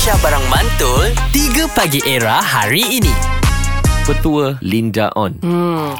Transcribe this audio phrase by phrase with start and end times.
[0.00, 3.12] Aisyah Barang Mantul 3 Pagi Era hari ini
[4.08, 5.28] Petua Linda On.
[5.44, 5.92] Hmm.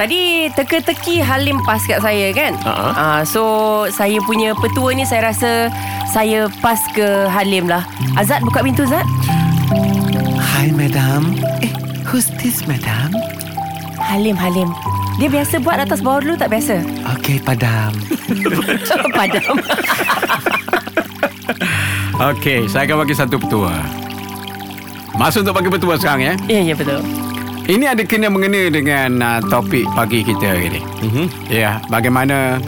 [0.00, 2.88] Tadi teka-teki Halim pas kat saya kan Ha-ha.
[2.96, 3.42] uh, So
[3.92, 5.68] saya punya petua ni saya rasa
[6.08, 7.84] Saya pas ke Halim lah
[8.16, 9.04] Azad buka pintu Azad
[10.40, 11.36] Hi, madam.
[11.60, 11.68] Eh,
[12.08, 13.12] who's this, madam?
[14.00, 14.72] Halim Halim
[15.20, 16.80] Dia biasa buat atas bawah dulu tak biasa
[17.20, 17.92] Okay, padam.
[19.20, 19.60] Padam
[22.14, 23.74] Okey, saya akan bagi satu petua.
[25.18, 26.34] Masa untuk bagi petua sekarang ya.
[26.46, 27.02] Ya ya betul
[27.66, 30.80] Ini ada kena mengena dengan uh, topik pagi kita hari ini.
[31.02, 31.26] Mm-hmm.
[31.50, 32.62] Ya, bagaimana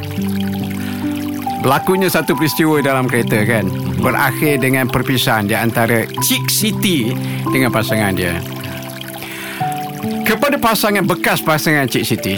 [1.63, 3.71] berlakunya satu peristiwa dalam kereta kan
[4.03, 7.15] berakhir dengan perpisahan di antara Chick City
[7.47, 8.43] dengan pasangan dia.
[10.27, 12.35] Kepada pasangan bekas pasangan Chick City,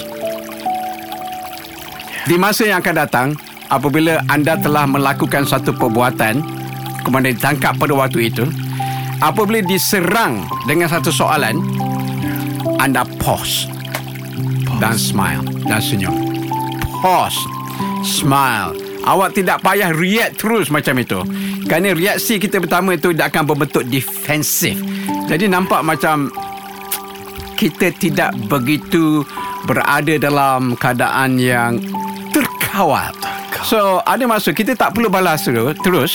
[2.28, 3.28] di masa yang akan datang,
[3.72, 6.44] apabila anda telah melakukan satu perbuatan,
[7.08, 8.44] kemudian ditangkap pada waktu itu,
[9.24, 11.56] apabila diserang dengan satu soalan,
[12.76, 13.66] anda pause,
[14.78, 16.14] dan smile dan senyum.
[17.00, 17.40] Pause,
[18.04, 18.76] smile.
[19.08, 21.24] Awak tidak payah react terus macam itu.
[21.64, 24.76] Kerana reaksi kita pertama itu dia akan berbentuk defensif.
[25.24, 26.28] Jadi nampak macam
[27.56, 29.24] kita tidak begitu
[29.64, 31.80] berada dalam keadaan yang
[32.36, 33.10] terkawal.
[33.66, 36.12] So ada masa kita tak perlu balas terus, terus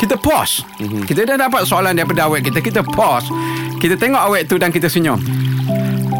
[0.00, 0.64] kita pause.
[0.80, 1.02] Mm-hmm.
[1.04, 3.28] Kita dah dapat soalan daripada awet kita, kita pause.
[3.80, 5.20] Kita tengok awet tu dan kita senyum.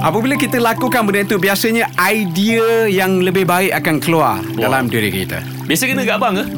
[0.00, 4.56] Apabila kita lakukan benda itu Biasanya idea yang lebih baik akan keluar wow.
[4.56, 6.44] dalam diri kita Biasa kena kat abang ke?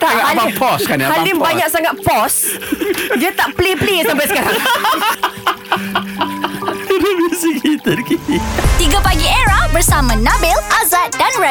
[0.00, 1.46] Tak Agak abang pause kan, abang Halim pause.
[1.52, 2.38] banyak sangat pause
[3.20, 4.56] Dia tak play-play sampai sekarang
[7.02, 8.36] Biasa kita kini.
[8.80, 11.21] 3 Pagi Era bersama Nabil, Azad dan